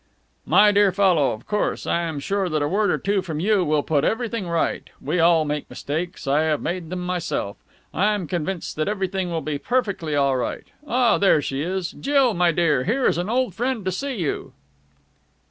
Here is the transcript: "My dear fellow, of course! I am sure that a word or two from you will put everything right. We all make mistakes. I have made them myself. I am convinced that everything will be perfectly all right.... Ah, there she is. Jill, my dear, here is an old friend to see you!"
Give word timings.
"My 0.47 0.71
dear 0.71 0.91
fellow, 0.91 1.29
of 1.29 1.45
course! 1.47 1.85
I 1.85 2.01
am 2.01 2.19
sure 2.19 2.49
that 2.49 2.63
a 2.63 2.67
word 2.67 2.89
or 2.89 2.97
two 2.97 3.21
from 3.21 3.39
you 3.39 3.63
will 3.63 3.83
put 3.83 4.03
everything 4.03 4.47
right. 4.47 4.89
We 4.99 5.19
all 5.19 5.45
make 5.45 5.69
mistakes. 5.69 6.25
I 6.25 6.41
have 6.41 6.59
made 6.59 6.89
them 6.89 7.01
myself. 7.05 7.55
I 7.93 8.15
am 8.15 8.25
convinced 8.25 8.77
that 8.77 8.87
everything 8.87 9.29
will 9.29 9.41
be 9.41 9.59
perfectly 9.59 10.15
all 10.15 10.37
right.... 10.37 10.65
Ah, 10.87 11.19
there 11.19 11.39
she 11.39 11.61
is. 11.61 11.91
Jill, 11.91 12.33
my 12.33 12.51
dear, 12.51 12.83
here 12.85 13.05
is 13.05 13.19
an 13.19 13.29
old 13.29 13.53
friend 13.53 13.85
to 13.85 13.91
see 13.91 14.15
you!" 14.15 14.53